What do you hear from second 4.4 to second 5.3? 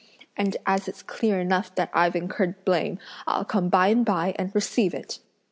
receive it!"